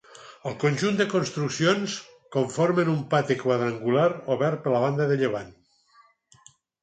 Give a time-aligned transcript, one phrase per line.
[0.51, 1.97] El conjunt de construccions
[2.35, 5.53] conformen un pati quadrangular obert per la banda de llevant.